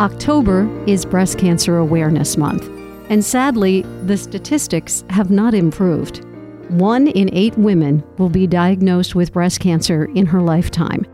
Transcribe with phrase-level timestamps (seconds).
[0.00, 2.66] October is Breast Cancer Awareness Month,
[3.10, 6.24] and sadly, the statistics have not improved.
[6.70, 11.04] One in eight women will be diagnosed with breast cancer in her lifetime,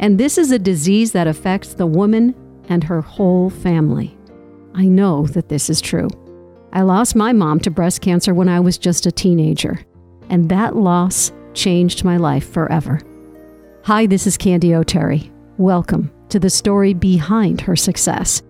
[0.00, 2.34] and this is a disease that affects the woman
[2.68, 4.18] and her whole family.
[4.74, 6.08] I know that this is true.
[6.72, 9.86] I lost my mom to breast cancer when I was just a teenager,
[10.30, 13.00] and that loss changed my life forever.
[13.84, 15.30] Hi, this is Candy O'Terry.
[15.58, 18.42] Welcome to the story behind her success.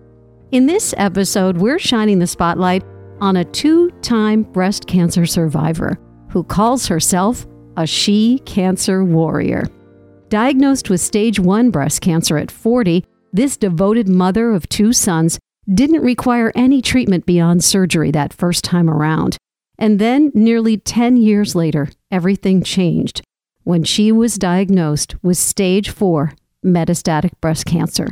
[0.51, 2.83] In this episode, we're shining the spotlight
[3.19, 7.45] on a two time breast cancer survivor who calls herself
[7.77, 9.65] a she cancer warrior.
[10.29, 15.37] Diagnosed with stage 1 breast cancer at 40, this devoted mother of two sons
[15.71, 19.37] didn't require any treatment beyond surgery that first time around.
[19.77, 23.21] And then, nearly 10 years later, everything changed
[23.63, 28.07] when she was diagnosed with stage 4 metastatic breast cancer.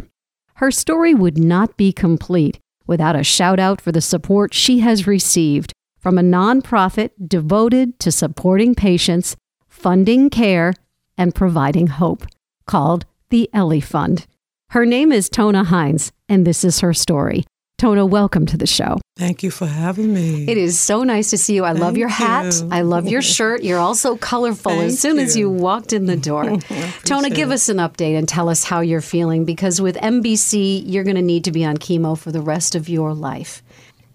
[0.56, 5.08] Her story would not be complete without a shout out for the support she has
[5.08, 9.36] received from a nonprofit devoted to supporting patients,
[9.68, 10.74] funding care,
[11.18, 12.26] and providing hope
[12.66, 14.26] called the Ellie Fund.
[14.70, 17.46] Her name is Tona Hines, and this is her story.
[17.82, 19.00] Tona, welcome to the show.
[19.18, 20.46] Thank you for having me.
[20.48, 21.66] It is so nice to see you.
[21.66, 22.54] I Thank love your hat.
[22.54, 22.70] you.
[22.70, 23.64] I love your shirt.
[23.64, 25.60] You're all so colorful as Thank soon as you you.
[25.60, 26.44] walked in the door.
[27.06, 31.04] Tona, give us an update and tell us how you're feeling because with MBC, you're
[31.04, 33.64] going to need to be on chemo for the rest of your life.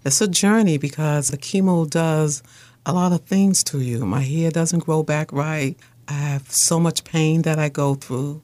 [0.05, 2.44] It's a journey because the chemo does
[2.87, 4.06] a lot of things to you.
[4.06, 5.77] My hair doesn't grow back right.
[6.06, 8.42] I have so much pain that I go through.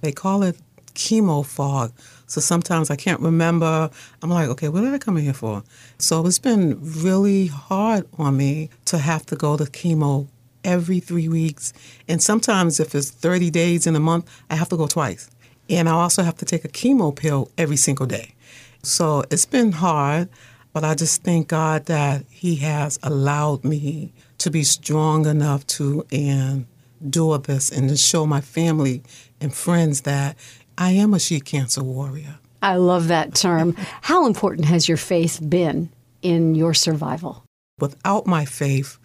[0.00, 0.56] They call it
[0.94, 1.92] chemo fog.
[2.32, 3.90] So sometimes I can't remember.
[4.22, 5.62] I'm like, okay, what did I come in here for?
[5.98, 10.28] So it's been really hard on me to have to go to chemo
[10.64, 11.74] every three weeks.
[12.08, 15.28] And sometimes, if it's 30 days in a month, I have to go twice.
[15.68, 18.34] And I also have to take a chemo pill every single day.
[18.82, 20.30] So it's been hard,
[20.72, 26.06] but I just thank God that He has allowed me to be strong enough to
[26.10, 29.02] endure this and to show my family
[29.38, 30.34] and friends that
[30.82, 32.40] I am a she cancer warrior.
[32.60, 33.76] I love that term.
[34.02, 35.90] how important has your faith been
[36.22, 37.44] in your survival?
[37.78, 38.98] Without my faith,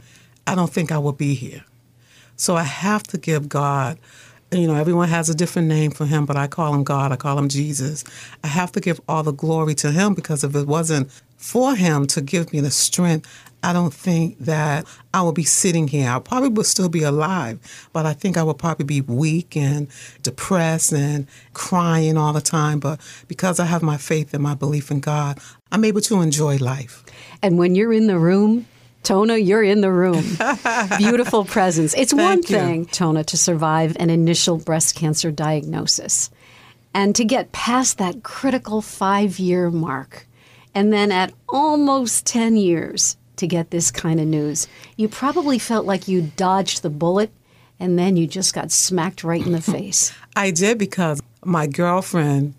[0.47, 1.65] I don't think I would be here.
[2.35, 3.99] So I have to give God,
[4.51, 7.17] you know, everyone has a different name for him, but I call him God, I
[7.17, 8.03] call him Jesus.
[8.43, 12.07] I have to give all the glory to him because if it wasn't for him
[12.07, 13.27] to give me the strength,
[13.61, 16.09] I don't think that I would be sitting here.
[16.09, 17.59] I probably would still be alive,
[17.91, 19.87] but I think I would probably be weak and
[20.23, 22.79] depressed and crying all the time.
[22.79, 25.39] But because I have my faith and my belief in God,
[25.71, 27.03] I'm able to enjoy life.
[27.41, 28.67] And when you're in the room,
[29.07, 30.21] Tona, you're in the room.
[30.97, 31.93] Beautiful presence.
[31.93, 32.57] It's one Thank you.
[32.57, 36.29] thing, Tona, to survive an initial breast cancer diagnosis
[36.93, 40.27] and to get past that critical five year mark.
[40.75, 45.85] And then at almost 10 years to get this kind of news, you probably felt
[45.85, 47.31] like you dodged the bullet
[47.79, 50.11] and then you just got smacked right in the face.
[50.35, 52.55] I did because my girlfriend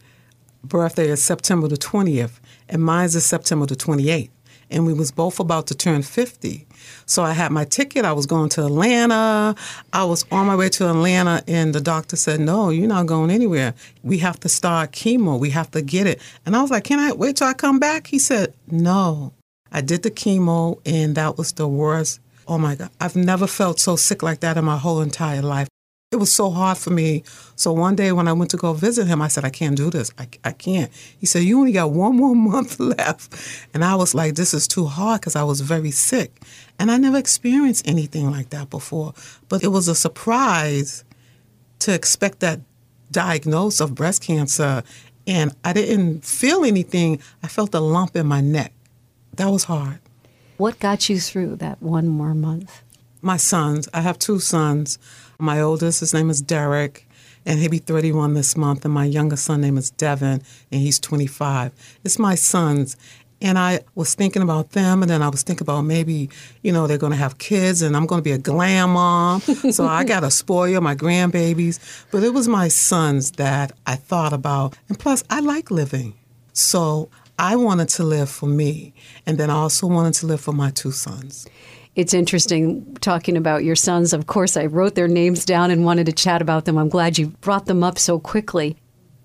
[0.65, 4.31] birthday is September the 20th and mine's is September the 28th.
[4.71, 6.67] And we was both about to turn 50.
[7.06, 8.05] So I had my ticket.
[8.05, 9.55] I was going to Atlanta.
[9.93, 13.31] I was on my way to Atlanta and the doctor said, "No, you're not going
[13.31, 13.75] anywhere.
[14.03, 15.39] We have to start chemo.
[15.39, 17.79] We have to get it." And I was like, "Can I wait till I come
[17.79, 19.33] back?" He said, "No."
[19.71, 22.21] I did the chemo and that was the worst.
[22.47, 22.91] Oh my God.
[23.00, 25.69] I've never felt so sick like that in my whole entire life.
[26.11, 27.23] It was so hard for me.
[27.55, 29.91] So one day when I went to go visit him, I said, I can't do
[29.91, 30.11] this.
[30.17, 30.91] I, I can't.
[31.19, 33.37] He said, You only got one more month left.
[33.75, 36.41] And I was like, This is too hard because I was very sick.
[36.79, 39.13] And I never experienced anything like that before.
[39.51, 41.05] But it was a surprise
[41.81, 42.61] to expect that
[43.11, 44.83] diagnosis of breast cancer.
[45.27, 47.21] And I didn't feel anything.
[47.43, 48.73] I felt a lump in my neck.
[49.35, 49.99] That was hard.
[50.57, 52.83] What got you through that one more month?
[53.23, 53.89] my sons.
[53.93, 54.99] I have two sons.
[55.41, 57.06] My oldest, his name is Derek,
[57.46, 58.85] and he'll be 31 this month.
[58.85, 60.43] And my youngest son name is Devin,
[60.73, 61.73] and he's 25.
[62.02, 62.96] It's my sons.
[63.40, 66.29] And I was thinking about them, and then I was thinking about maybe,
[66.62, 69.40] you know, they're going to have kids, and I'm going to be a glam mom.
[69.70, 71.79] so I got to spoil my grandbabies.
[72.11, 74.76] But it was my sons that I thought about.
[74.88, 76.14] And plus, I like living.
[76.52, 78.93] So I wanted to live for me,
[79.25, 81.46] and then I also wanted to live for my two sons.
[81.99, 84.12] It's interesting talking about your sons.
[84.12, 86.79] Of course, I wrote their names down and wanted to chat about them.
[86.79, 88.77] I'm glad you brought them up so quickly.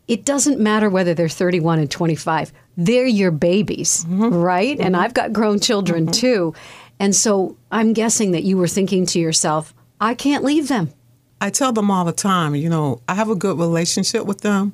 [0.08, 4.34] It doesn't matter whether they're 31 and 25, they're your babies, mm-hmm.
[4.34, 4.80] right?
[4.80, 6.14] And I've got grown children mm-hmm.
[6.14, 6.56] too.
[7.00, 10.92] And so I'm guessing that you were thinking to yourself, I can't leave them.
[11.40, 14.74] I tell them all the time, you know, I have a good relationship with them.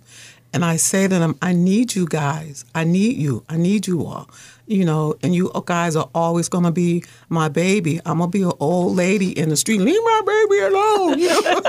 [0.53, 2.65] And I say to them, I need you guys.
[2.73, 3.43] I need you.
[3.49, 4.29] I need you all.
[4.65, 7.99] You know, and you guys are always going to be my baby.
[8.05, 9.81] I'm going to be an old lady in the street.
[9.81, 11.19] Leave my baby alone.
[11.19, 11.61] You know?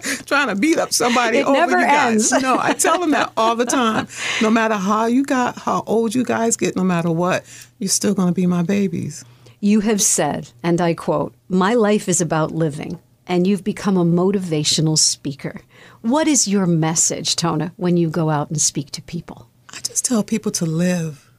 [0.26, 2.32] Trying to beat up somebody it over never you guys.
[2.32, 2.42] ends.
[2.42, 4.08] No, I tell them that all the time.
[4.42, 7.44] No matter how you got, how old you guys get, no matter what,
[7.78, 9.24] you're still going to be my babies.
[9.60, 14.04] You have said, and I quote, My life is about living, and you've become a
[14.04, 15.60] motivational speaker.
[16.02, 19.48] What is your message, Tona, when you go out and speak to people?
[19.70, 21.30] I just tell people to live,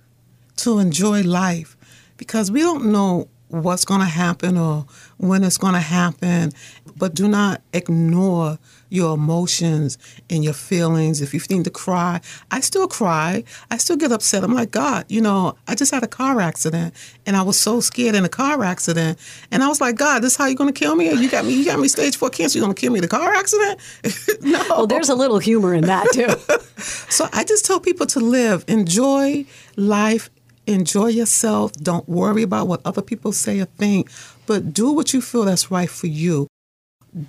[0.57, 1.77] to enjoy life,
[2.17, 4.85] because we don't know what's going to happen or
[5.17, 6.51] when it's going to happen,
[6.97, 9.97] but do not ignore your emotions
[10.29, 11.21] and your feelings.
[11.21, 13.43] If you need to cry, I still cry.
[13.71, 14.43] I still get upset.
[14.43, 16.93] I'm like, God, you know, I just had a car accident
[17.25, 19.19] and I was so scared in a car accident.
[19.51, 21.11] And I was like, God, this is how you're going to kill me?
[21.11, 22.57] You got me, you got me stage four cancer.
[22.57, 23.79] You're going to kill me in a car accident?
[24.41, 24.63] no.
[24.69, 26.81] Well, there's a little humor in that, too.
[27.09, 29.45] so I just tell people to live, enjoy
[29.75, 30.29] life,
[30.65, 31.73] enjoy yourself.
[31.73, 34.09] Don't worry about what other people say or think,
[34.45, 36.47] but do what you feel that's right for you.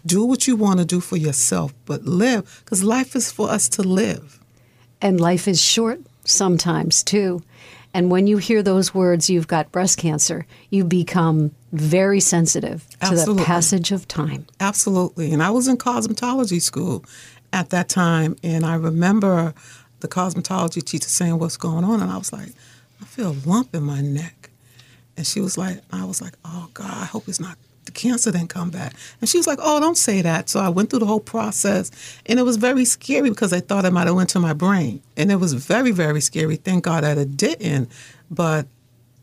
[0.04, 3.68] Do what you want to do for yourself, but live because life is for us
[3.70, 4.38] to live.
[5.00, 7.42] and life is short sometimes, too.
[7.94, 13.14] And when you hear those words, you've got breast cancer, you become very sensitive to
[13.14, 14.46] the passage of time.
[14.60, 15.32] Absolutely.
[15.32, 17.04] And I was in cosmetology school
[17.52, 19.54] at that time, and I remember
[20.00, 22.02] the cosmetology teacher saying, What's going on?
[22.02, 22.50] And I was like,
[23.00, 24.50] I feel a lump in my neck.
[25.16, 27.56] And she was like, I was like, Oh God, I hope it's not
[27.88, 28.94] the cancer didn't come back.
[29.20, 30.48] And she was like, Oh, don't say that.
[30.48, 31.90] So I went through the whole process,
[32.26, 35.02] and it was very scary because I thought it might have went to my brain,
[35.16, 36.56] and it was very, very scary.
[36.56, 37.90] Thank God that it didn't.
[38.30, 38.66] But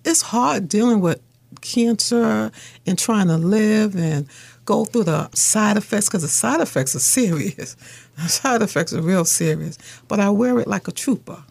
[0.03, 1.21] it's hard dealing with
[1.61, 2.51] cancer
[2.85, 4.27] and trying to live and
[4.65, 7.75] go through the side effects because the side effects are serious.
[8.15, 9.77] The side effects are real serious.
[10.07, 11.43] But I wear it like a trooper.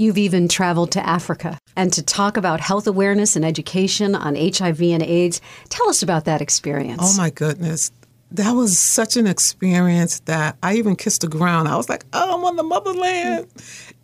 [0.00, 4.80] You've even traveled to Africa and to talk about health awareness and education on HIV
[4.80, 5.42] and AIDS.
[5.68, 7.02] Tell us about that experience.
[7.04, 7.92] Oh my goodness.
[8.32, 11.66] That was such an experience that I even kissed the ground.
[11.66, 13.48] I was like, oh, I'm on the motherland.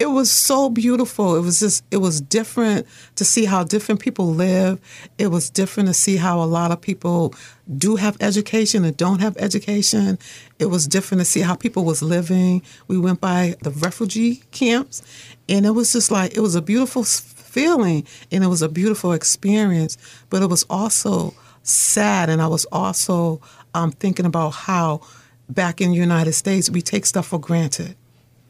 [0.01, 1.37] It was so beautiful.
[1.37, 4.81] It was just, it was different to see how different people live.
[5.17, 7.35] It was different to see how a lot of people
[7.79, 10.19] do have education and don't have education.
[10.59, 12.63] It was different to see how people was living.
[12.89, 15.03] We went by the refugee camps
[15.49, 19.13] and it was just like, it was a beautiful feeling and it was a beautiful
[19.13, 19.97] experience,
[20.31, 21.33] but it was also
[21.63, 23.41] sad and I was also
[23.77, 25.01] um, thinking about how
[25.49, 27.97] back in the United States we take stuff for granted.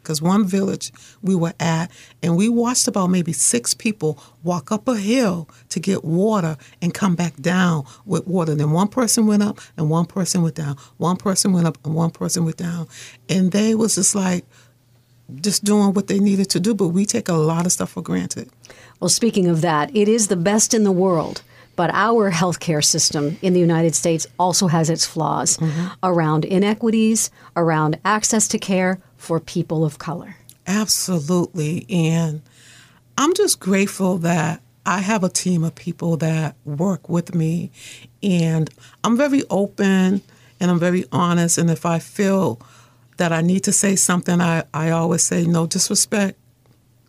[0.02, 1.90] Because one village we were at,
[2.22, 6.94] and we watched about maybe six people walk up a hill to get water and
[6.94, 8.54] come back down with water.
[8.54, 10.76] Then one person went up and one person went down.
[10.98, 12.86] One person went up and one person went down.
[13.28, 14.44] And they was just like,
[15.40, 18.00] just doing what they needed to do, but we take a lot of stuff for
[18.00, 18.48] granted.
[19.00, 21.42] Well, speaking of that, it is the best in the world.
[21.76, 25.88] But our healthcare system in the United States also has its flaws mm-hmm.
[26.02, 30.36] around inequities, around access to care for people of color.
[30.66, 31.86] Absolutely.
[31.88, 32.42] And
[33.18, 37.70] I'm just grateful that I have a team of people that work with me.
[38.22, 38.70] And
[39.04, 40.22] I'm very open
[40.60, 41.58] and I'm very honest.
[41.58, 42.60] And if I feel
[43.16, 46.38] that I need to say something, I, I always say no disrespect,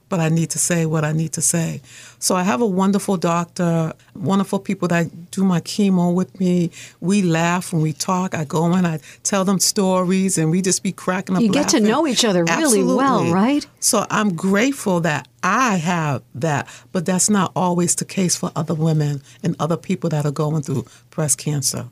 [0.09, 1.81] but I need to say what I need to say.
[2.19, 6.71] So I have a wonderful doctor, wonderful people that do my chemo with me.
[6.99, 8.33] We laugh when we talk.
[8.33, 11.41] I go in, I tell them stories, and we just be cracking up.
[11.41, 13.65] You get to know each other really well, right?
[13.79, 18.73] So I'm grateful that I have that, but that's not always the case for other
[18.73, 21.87] women and other people that are going through breast cancer.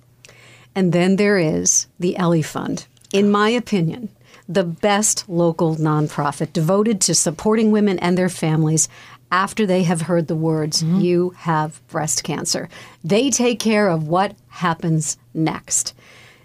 [0.74, 2.86] And then there is the Ellie Fund.
[3.14, 4.10] In my opinion,
[4.48, 8.88] the best local nonprofit devoted to supporting women and their families
[9.32, 11.02] after they have heard the words, mm-hmm.
[11.02, 12.70] You have breast cancer.
[13.04, 15.94] They take care of what happens next.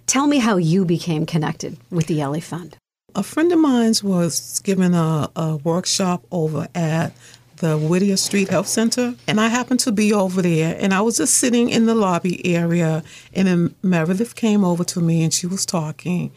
[0.06, 2.76] Tell me how you became connected with the Ellie Fund.
[3.14, 7.12] A friend of mine was giving a, a workshop over at
[7.56, 11.18] the Whittier Street Health Center, and I happened to be over there, and I was
[11.18, 13.02] just sitting in the lobby area,
[13.34, 16.32] and then Meredith came over to me, and she was talking,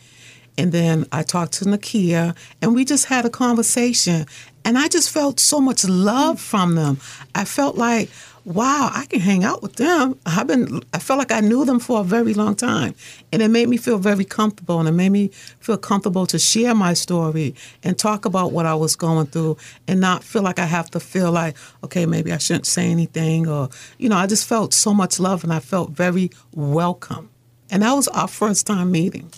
[0.58, 4.26] and then I talked to Nakia, and we just had a conversation,
[4.66, 7.00] and I just felt so much love from them.
[7.36, 8.10] I felt like,
[8.46, 10.20] wow, I can hang out with them.
[10.26, 12.94] I've been, I felt like I knew them for a very long time,
[13.32, 15.30] and it made me feel very comfortable, and it made me
[15.60, 19.58] feel comfortable to share my story and talk about what I was going through,
[19.88, 23.48] and not feel like I have to feel like, okay, maybe I shouldn't say anything,
[23.48, 27.30] or you know, I just felt so much love, and I felt very welcome,
[27.70, 29.32] and that was our first time meeting.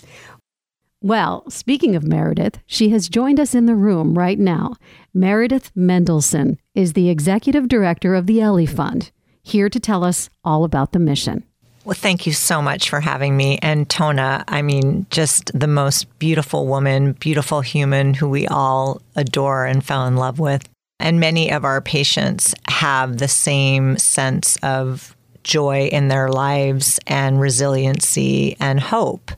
[1.06, 4.74] Well, speaking of Meredith, she has joined us in the room right now.
[5.14, 10.64] Meredith Mendelson is the executive director of the Ellie Fund, here to tell us all
[10.64, 11.44] about the mission.
[11.84, 13.60] Well, thank you so much for having me.
[13.62, 19.64] And Tona, I mean, just the most beautiful woman, beautiful human who we all adore
[19.64, 20.68] and fell in love with.
[20.98, 27.40] And many of our patients have the same sense of joy in their lives and
[27.40, 29.30] resiliency and hope.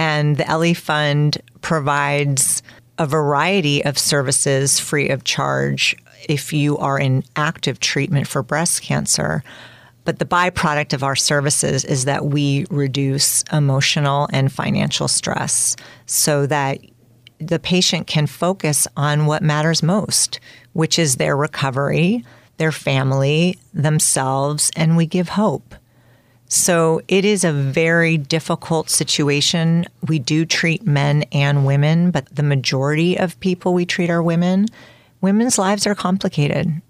[0.00, 2.62] And the Ellie Fund provides
[2.96, 5.94] a variety of services free of charge
[6.26, 9.44] if you are in active treatment for breast cancer.
[10.06, 15.76] But the byproduct of our services is that we reduce emotional and financial stress
[16.06, 16.78] so that
[17.36, 20.40] the patient can focus on what matters most,
[20.72, 22.24] which is their recovery,
[22.56, 25.74] their family, themselves, and we give hope.
[26.50, 29.86] So it is a very difficult situation.
[30.08, 34.66] We do treat men and women, but the majority of people we treat are women.
[35.20, 36.82] Women's lives are complicated.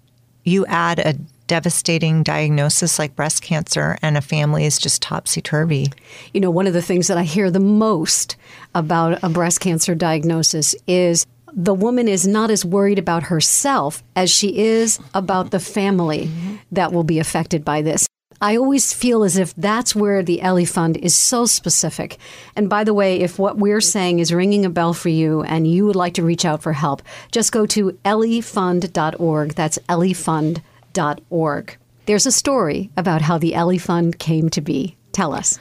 [0.43, 1.13] You add a
[1.45, 5.91] devastating diagnosis like breast cancer, and a family is just topsy turvy.
[6.33, 8.37] You know, one of the things that I hear the most
[8.73, 14.31] about a breast cancer diagnosis is the woman is not as worried about herself as
[14.31, 16.31] she is about the family
[16.71, 18.07] that will be affected by this.
[18.41, 22.17] I always feel as if that's where the Ellie Fund is so specific.
[22.55, 25.67] And by the way, if what we're saying is ringing a bell for you and
[25.67, 29.53] you would like to reach out for help, just go to elliefund.org.
[29.53, 31.77] That's elliefund.org.
[32.07, 34.97] There's a story about how the Ellie Fund came to be.
[35.11, 35.59] Tell us.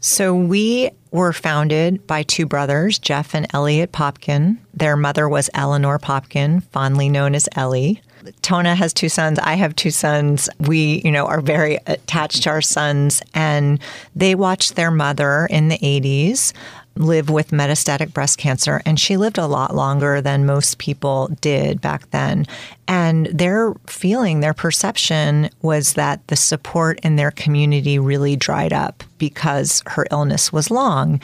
[0.00, 4.56] So we were founded by two brothers, Jeff and Elliot Popkin.
[4.74, 8.00] Their mother was Eleanor Popkin, fondly known as Ellie.
[8.42, 9.38] Tona has two sons.
[9.38, 10.48] I have two sons.
[10.60, 13.80] We, you know, are very attached to our sons, and
[14.14, 16.52] they watched their mother in the 80s
[16.96, 21.80] live with metastatic breast cancer, and she lived a lot longer than most people did
[21.80, 22.46] back then.
[22.86, 29.02] And their feeling, their perception was that the support in their community really dried up
[29.18, 31.20] because her illness was long.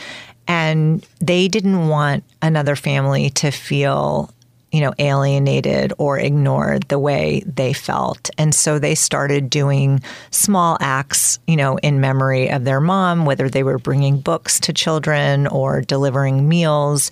[0.47, 4.33] And they didn't want another family to feel
[4.73, 8.31] you know, alienated or ignored the way they felt.
[8.37, 13.49] And so they started doing small acts, you know, in memory of their mom, whether
[13.49, 17.11] they were bringing books to children or delivering meals.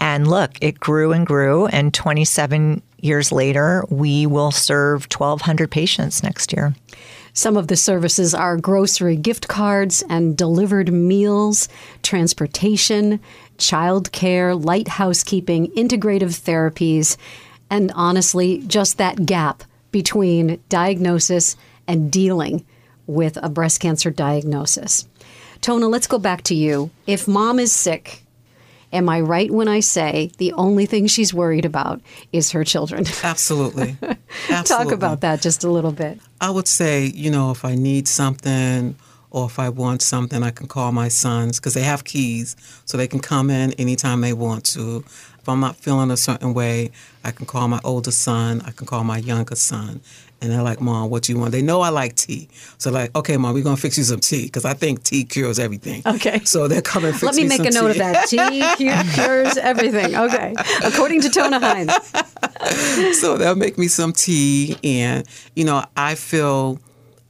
[0.00, 1.66] And look, it grew and grew.
[1.66, 6.74] And 27 years later, we will serve 1,200 patients next year.
[7.32, 11.68] Some of the services are grocery gift cards and delivered meals,
[12.02, 13.20] transportation,
[13.58, 17.16] childcare, light housekeeping, integrative therapies,
[17.70, 21.56] and honestly, just that gap between diagnosis
[21.88, 22.64] and dealing
[23.06, 25.06] with a breast cancer diagnosis.
[25.60, 26.90] Tona, let's go back to you.
[27.06, 28.22] If mom is sick,
[28.92, 32.00] am I right when I say the only thing she's worried about
[32.32, 33.04] is her children?
[33.22, 33.96] Absolutely.
[34.50, 34.64] Absolutely.
[34.64, 36.20] Talk about that just a little bit.
[36.40, 38.96] I would say, you know, if I need something
[39.30, 42.96] or if I want something, I can call my sons because they have keys, so
[42.96, 45.04] they can come in anytime they want to.
[45.46, 46.90] If I'm not feeling a certain way,
[47.22, 50.00] I can call my older son, I can call my younger son,
[50.40, 53.36] and they're like, "Mom, what you want?" They know I like tea, so like, "Okay,
[53.36, 56.40] Mom, we're gonna fix you some tea because I think tea cures everything." Okay.
[56.44, 57.12] So they're coming.
[57.22, 58.00] Let me, me make a note tea.
[58.00, 58.28] of that.
[58.28, 58.64] Tea
[59.14, 60.16] cures everything.
[60.16, 60.54] Okay,
[60.84, 61.92] according to Tona Hines.
[63.20, 66.80] so they'll make me some tea, and you know, I feel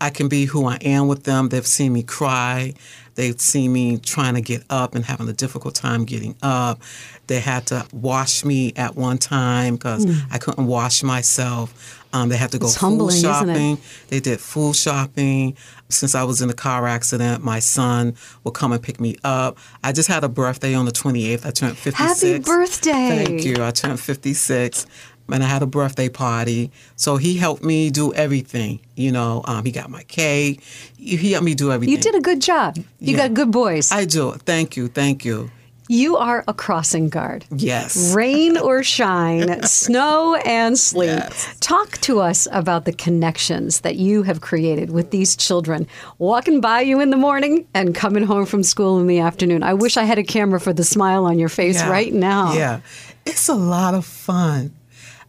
[0.00, 1.49] I can be who I am with them.
[1.49, 2.75] They've seen me cry.
[3.15, 6.81] They've seen me trying to get up and having a difficult time getting up.
[7.29, 10.21] They had to wash me at one time because mm.
[10.31, 12.05] I couldn't wash myself.
[12.12, 13.79] Um, they had to go it's food shopping.
[14.09, 15.57] They did food shopping.
[15.88, 19.59] Since I was in a car accident, my son will come and pick me up.
[19.83, 21.47] I just had a birthday on the 28th.
[21.47, 22.23] I turned 56.
[22.23, 23.25] Happy birthday.
[23.25, 23.65] Thank you.
[23.65, 24.87] I turned 56
[25.28, 26.71] and I had a birthday party.
[26.97, 28.80] So he helped me do everything.
[28.95, 30.62] You know, um, he got my cake.
[30.97, 31.95] He helped me do everything.
[31.95, 32.76] You did a good job.
[32.76, 32.85] You
[33.16, 33.28] yeah.
[33.28, 33.92] got good boys.
[33.92, 34.33] I do.
[34.33, 34.88] Thank you.
[34.88, 35.50] Thank you.
[35.88, 37.45] You are a crossing guard.
[37.50, 38.12] Yes.
[38.14, 41.06] Rain or shine, snow and sleet.
[41.06, 41.56] Yes.
[41.61, 45.87] Talk to us about the connections that you have created with these children
[46.18, 49.62] walking by you in the morning and coming home from school in the afternoon.
[49.62, 51.90] I wish I had a camera for the smile on your face yeah.
[51.90, 52.54] right now.
[52.54, 52.80] Yeah.
[53.25, 54.75] It's a lot of fun.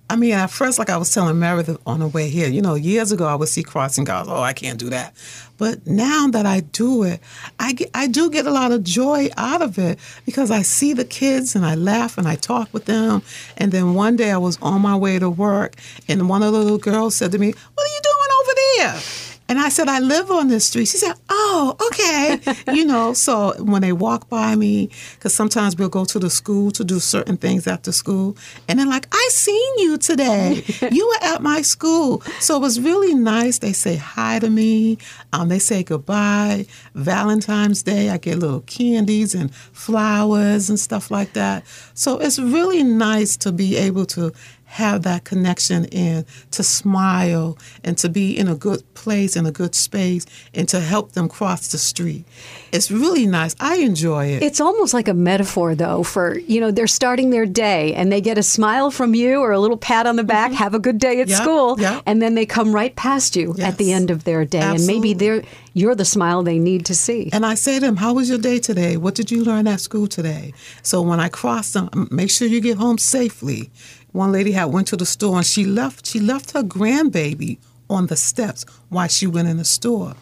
[0.09, 2.75] I mean, at first, like I was telling Meredith on the way here, you know,
[2.75, 4.29] years ago I would see crossing guards.
[4.29, 5.13] Oh, I can't do that.
[5.57, 7.19] But now that I do it,
[7.59, 10.93] I get, I do get a lot of joy out of it because I see
[10.93, 13.21] the kids and I laugh and I talk with them.
[13.57, 15.75] And then one day I was on my way to work,
[16.07, 19.26] and one of the little girls said to me, "What are you doing over there?"
[19.49, 20.87] And I said, I live on this street.
[20.87, 22.39] She said, Oh, okay.
[22.73, 26.71] you know, so when they walk by me, because sometimes we'll go to the school
[26.71, 28.35] to do certain things after school,
[28.67, 30.63] and they're like, I seen you today.
[30.91, 32.21] you were at my school.
[32.39, 33.59] So it was really nice.
[33.59, 34.97] They say hi to me,
[35.33, 36.65] um, they say goodbye.
[36.93, 41.65] Valentine's Day, I get little candies and flowers and stuff like that.
[41.93, 44.33] So it's really nice to be able to
[44.67, 49.51] have that connection and to smile and to be in a good place, in a
[49.51, 52.25] good space, and to help them cross the street.
[52.71, 53.55] It's really nice.
[53.59, 54.43] I enjoy it.
[54.43, 58.21] It's almost like a metaphor, though, for, you know, they're starting their day and they
[58.21, 60.63] get a smile from you or a little pat on the back, mm-hmm.
[60.63, 62.03] have a good day at yep, school, yep.
[62.05, 63.71] and then they come right past you yes.
[63.71, 64.59] at the end of their day.
[64.59, 64.93] Absolutely.
[64.93, 65.43] And maybe they're,
[65.77, 67.29] you're the smile they need to see.
[67.31, 68.97] And I say to them, How was your day today?
[68.97, 70.53] What did you learn at school today?
[70.81, 73.69] So when I cross them, make sure you get home safely.
[74.11, 78.07] One lady had went to the store and she left she left her grandbaby on
[78.07, 80.15] the steps while she went in the store.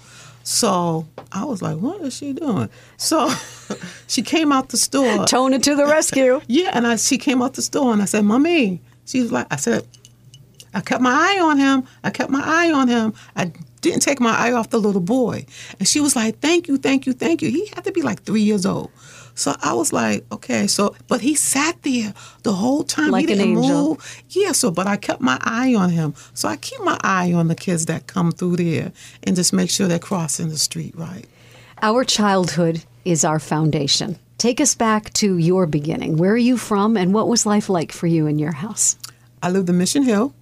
[0.43, 2.69] So I was like, what is she doing?
[2.97, 3.31] So
[4.07, 5.25] she came out the store.
[5.25, 6.41] Tona to the rescue.
[6.47, 8.81] yeah, and I she came out the store and I said, Mommy.
[9.07, 9.85] She was like, I said,
[10.73, 11.87] I kept my eye on him.
[12.03, 13.13] I kept my eye on him.
[13.35, 13.51] I
[13.91, 15.45] didn't take my eye off the little boy.
[15.79, 17.49] And she was like, Thank you, thank you, thank you.
[17.49, 18.91] He had to be like three years old.
[19.35, 22.13] So I was like, okay, so but he sat there
[22.43, 23.11] the whole time.
[23.11, 23.89] Like he didn't an angel.
[23.89, 24.23] move.
[24.29, 26.15] Yeah, so but I kept my eye on him.
[26.33, 29.69] So I keep my eye on the kids that come through there and just make
[29.69, 31.25] sure they're crossing the street right.
[31.81, 34.17] Our childhood is our foundation.
[34.37, 36.15] Take us back to your beginning.
[36.15, 38.97] Where are you from and what was life like for you in your house?
[39.43, 40.33] I lived in Mission Hill.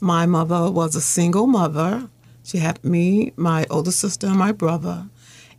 [0.00, 2.08] My mother was a single mother.
[2.48, 5.06] She had me, my older sister, and my brother.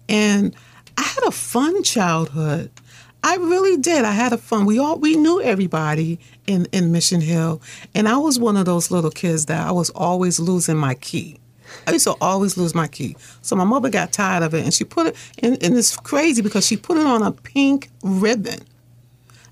[0.10, 0.56] And
[0.98, 2.72] I had a fun childhood.
[3.24, 4.06] I really did.
[4.06, 4.66] I had a fun.
[4.66, 7.62] We all we knew everybody in in Mission Hill,
[7.94, 11.40] and I was one of those little kids that I was always losing my key.
[11.86, 13.16] I used to always lose my key.
[13.44, 15.16] So my mother got tired of it, and she put it.
[15.44, 18.62] And, and it's crazy because she put it on a pink ribbon.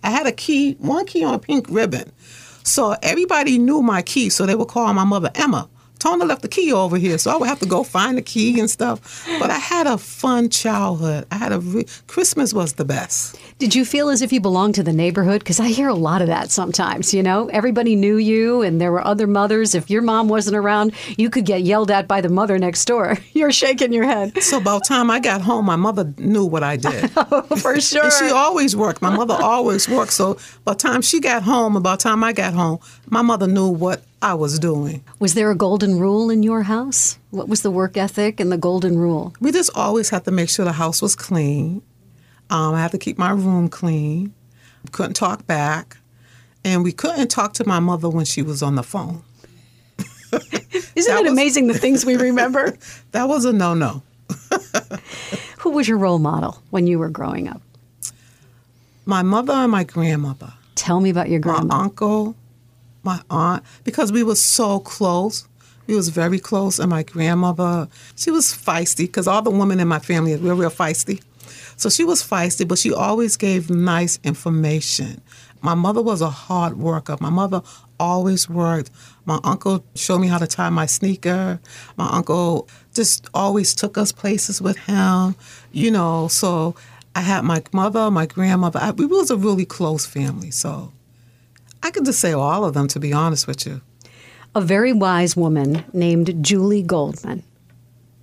[0.04, 2.12] I had a key, one key on a pink ribbon.
[2.64, 5.70] So everybody knew my key, so they would call my mother Emma.
[5.98, 8.60] Tona left the key over here, so I would have to go find the key
[8.60, 9.26] and stuff.
[9.40, 11.26] But I had a fun childhood.
[11.32, 13.38] I had a re- Christmas was the best.
[13.60, 15.40] Did you feel as if you belonged to the neighborhood?
[15.40, 17.14] Because I hear a lot of that sometimes.
[17.14, 19.74] You know, everybody knew you, and there were other mothers.
[19.76, 23.18] If your mom wasn't around, you could get yelled at by the mother next door.
[23.34, 24.42] You're shaking your head.
[24.44, 27.10] So by the time I got home, my mother knew what I did.
[27.18, 28.04] oh, for sure.
[28.04, 29.02] and she always worked.
[29.02, 30.14] My mother always worked.
[30.14, 32.80] So by the time she got home, about the time I got home,
[33.10, 35.04] my mother knew what I was doing.
[35.20, 37.20] Was there a golden rule in your house?
[37.30, 39.34] What was the work ethic and the golden rule?
[39.40, 41.82] We just always had to make sure the house was clean.
[42.50, 44.34] Um, I had to keep my room clean.
[44.92, 45.98] Couldn't talk back.
[46.64, 49.22] And we couldn't talk to my mother when she was on the phone.
[50.34, 50.44] Isn't
[50.96, 52.76] That it was- amazing the things we remember?
[53.12, 54.02] That was a no no.
[55.60, 57.62] Who was your role model when you were growing up?
[59.06, 60.54] My mother and my grandmother.
[60.76, 61.76] Tell me about your my grandma.
[61.84, 62.36] uncle,
[63.04, 65.48] my aunt, because we were so close.
[65.88, 69.88] We was very close, and my grandmother, she was feisty because all the women in
[69.88, 71.22] my family were real feisty.
[71.78, 75.22] So she was feisty, but she always gave nice information.
[75.62, 77.16] My mother was a hard worker.
[77.20, 77.62] My mother
[78.00, 78.92] always worked.
[79.26, 81.60] My uncle showed me how to tie my sneaker.
[81.98, 85.36] My uncle just always took us places with him,
[85.72, 86.28] you know.
[86.28, 86.76] So
[87.16, 88.80] I had my mother, my grandmother.
[88.82, 90.52] I, we was a really close family.
[90.52, 90.94] So
[91.88, 93.80] I could just say all of them, to be honest with you.
[94.54, 97.44] A very wise woman named Julie Goldman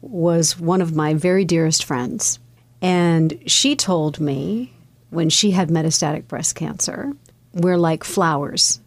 [0.03, 2.39] was one of my very dearest friends.
[2.83, 4.75] And she told me
[5.09, 7.15] when she had metastatic breast cancer,
[7.55, 8.81] we're like flowers.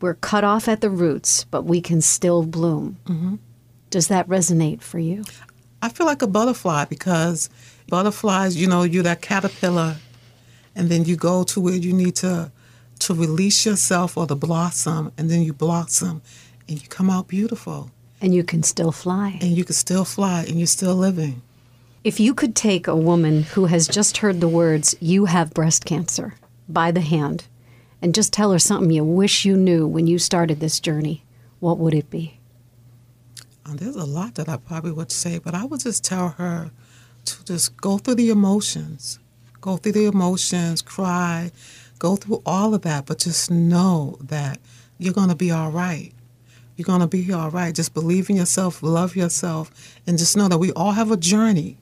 [0.00, 2.98] We're cut off at the roots, but we can still bloom.
[3.06, 3.34] Mm-hmm.
[3.90, 5.24] Does that resonate for you?
[5.82, 7.50] I feel like a butterfly because
[7.88, 9.96] butterflies, you know, you're that caterpillar,
[10.76, 12.52] and then you go to where you need to
[13.00, 16.22] to release yourself or to blossom, and then you blossom,
[16.68, 19.38] and you come out beautiful, And you can still fly.
[19.40, 21.42] and you can still fly, and you're still living.
[22.04, 25.84] If you could take a woman who has just heard the words, you have breast
[25.84, 26.34] cancer,
[26.68, 27.46] by the hand,
[28.00, 31.24] and just tell her something you wish you knew when you started this journey,
[31.60, 32.38] what would it be?
[33.64, 36.70] And there's a lot that I probably would say, but I would just tell her
[37.24, 39.18] to just go through the emotions,
[39.60, 41.50] go through the emotions, cry,
[41.98, 44.58] go through all of that, but just know that
[44.98, 46.12] you're going to be all right.
[46.76, 47.74] You're going to be all right.
[47.74, 49.70] Just believe in yourself, love yourself,
[50.06, 51.78] and just know that we all have a journey.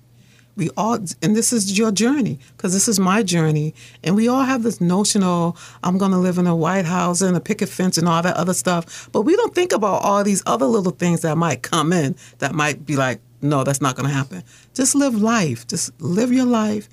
[0.56, 3.74] We all, and this is your journey because this is my journey.
[4.04, 7.22] And we all have this notion of, I'm going to live in a White House
[7.22, 9.08] and a picket fence and all that other stuff.
[9.10, 12.54] But we don't think about all these other little things that might come in that
[12.54, 14.42] might be like no, that's not going to happen.
[14.72, 15.66] Just live life.
[15.66, 16.88] Just live your life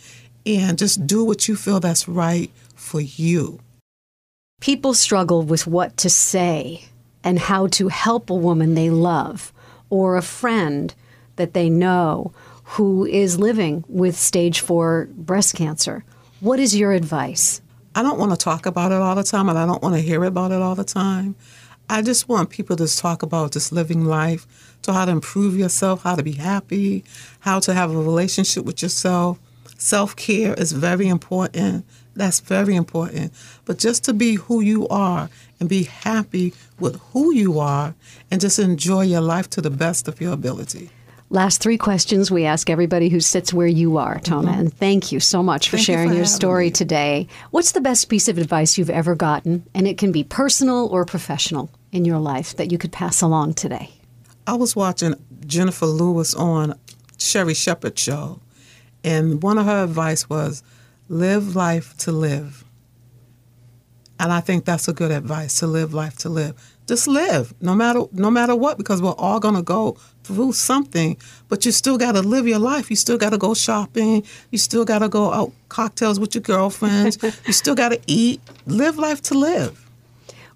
[0.45, 2.51] and just do what you feel that's right
[2.81, 3.59] for you.
[4.59, 6.85] People struggle with what to say
[7.23, 9.53] and how to help a woman they love
[9.89, 10.93] or a friend
[11.35, 16.03] that they know who is living with stage four breast cancer.
[16.39, 17.61] What is your advice?
[17.95, 20.01] I don't want to talk about it all the time and I don't want to
[20.01, 21.35] hear about it all the time.
[21.89, 24.47] I just want people to talk about just living life,
[24.83, 27.03] to how to improve yourself, how to be happy,
[27.41, 29.39] how to have a relationship with yourself.
[29.77, 31.85] Self care is very important.
[32.15, 33.33] That's very important.
[33.65, 37.95] But just to be who you are and be happy with who you are
[38.29, 40.89] and just enjoy your life to the best of your ability.
[41.29, 44.49] Last three questions we ask everybody who sits where you are, Tona.
[44.49, 44.59] Mm-hmm.
[44.59, 46.71] And thank you so much for thank sharing you for your story me.
[46.71, 47.27] today.
[47.51, 49.65] What's the best piece of advice you've ever gotten?
[49.73, 53.53] And it can be personal or professional in your life that you could pass along
[53.53, 53.91] today.
[54.45, 56.77] I was watching Jennifer Lewis on
[57.17, 58.41] Sherri Shepherd show,
[59.03, 60.63] and one of her advice was
[61.11, 62.63] live life to live.
[64.17, 66.55] And I think that's a good advice to live life to live.
[66.87, 71.17] Just live no matter no matter what because we're all going to go through something
[71.49, 72.89] but you still got to live your life.
[72.89, 74.23] You still got to go shopping.
[74.51, 77.17] You still got to go out cocktails with your girlfriends.
[77.45, 78.39] You still got to eat.
[78.65, 79.89] Live life to live.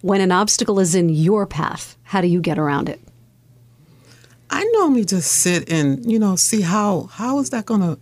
[0.02, 3.02] When an obstacle is in your path how do you get around it?
[4.50, 8.00] I normally just sit and you know see how how is that going to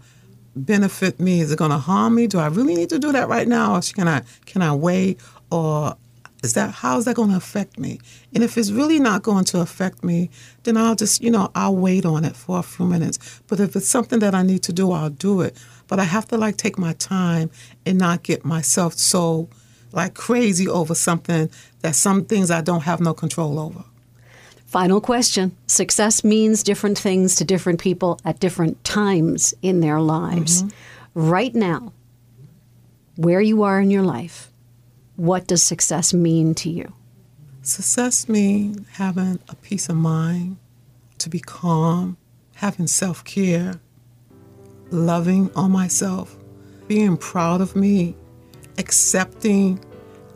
[0.56, 3.28] benefit me is it going to harm me do i really need to do that
[3.28, 5.20] right now or can i can i wait
[5.52, 5.96] or
[6.44, 8.00] is that how is that going to affect me?
[8.34, 10.30] And if it's really not going to affect me,
[10.64, 13.42] then I'll just, you know, I'll wait on it for a few minutes.
[13.48, 15.58] But if it's something that I need to do, I'll do it.
[15.88, 17.50] But I have to like take my time
[17.86, 19.48] and not get myself so
[19.94, 21.50] like crazy over something
[21.82, 23.86] that some things I don't have no control over.
[24.74, 25.56] Final question.
[25.68, 30.64] Success means different things to different people at different times in their lives.
[30.64, 31.30] Mm-hmm.
[31.30, 31.94] Right now,
[33.16, 34.50] where you are in your life,
[35.16, 36.92] what does success mean to you?
[37.62, 40.58] Success means having a peace of mind,
[41.20, 42.18] to be calm,
[42.56, 43.80] having self care,
[44.90, 46.36] loving on myself,
[46.88, 48.16] being proud of me,
[48.80, 49.80] accepting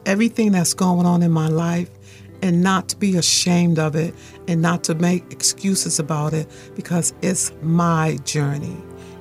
[0.06, 1.90] everything that's going on in my life,
[2.42, 4.14] and not to be ashamed of it
[4.48, 8.78] and not to make excuses about it because it's my journey.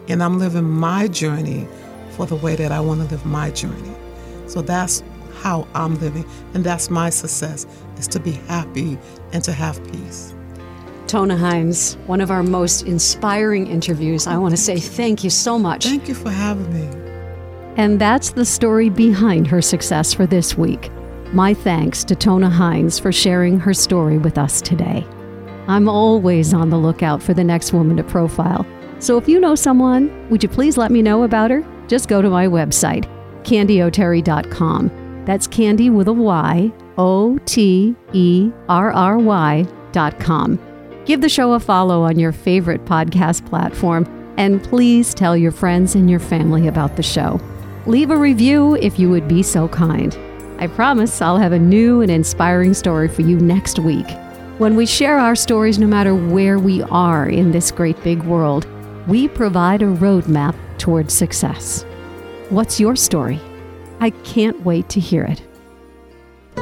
[0.08, 1.66] And I'm living my journey
[2.10, 3.94] for the way that I want to live my journey.
[4.46, 5.02] So that's
[5.40, 6.24] how I'm living.
[6.54, 7.66] And that's my success,
[7.98, 8.98] is to be happy
[9.32, 10.34] and to have peace.
[11.06, 14.26] Tona Hines, one of our most inspiring interviews.
[14.26, 15.84] I want to say thank you so much.
[15.84, 17.06] Thank you for having me.
[17.76, 20.90] And that's the story behind her success for this week.
[21.36, 25.06] My thanks to Tona Hines for sharing her story with us today.
[25.68, 28.64] I'm always on the lookout for the next woman to profile.
[29.00, 31.62] So if you know someone, would you please let me know about her?
[31.88, 33.04] Just go to my website,
[33.42, 35.24] candyoterry.com.
[35.26, 40.58] That's candy with a Y, O T E R R Y dot com.
[41.04, 44.06] Give the show a follow on your favorite podcast platform,
[44.38, 47.38] and please tell your friends and your family about the show.
[47.84, 50.16] Leave a review if you would be so kind.
[50.58, 54.06] I promise I'll have a new and inspiring story for you next week.
[54.56, 58.66] When we share our stories, no matter where we are in this great big world,
[59.06, 61.84] we provide a roadmap towards success.
[62.48, 63.38] What's your story?
[64.00, 65.42] I can't wait to hear it.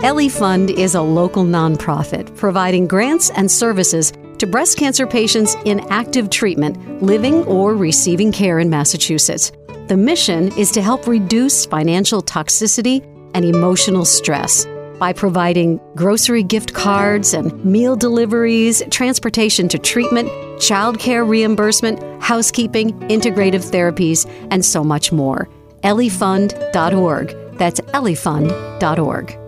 [0.02, 5.78] Ellie Fund is a local nonprofit providing grants and services to breast cancer patients in
[5.90, 9.52] active treatment, living or receiving care in Massachusetts.
[9.86, 14.66] The mission is to help reduce financial toxicity and emotional stress
[14.98, 23.70] by providing grocery gift cards and meal deliveries, transportation to treatment, childcare reimbursement, housekeeping, integrative
[23.70, 25.48] therapies, and so much more.
[25.82, 27.58] elliefund.org.
[27.58, 29.43] That's elliefund.org.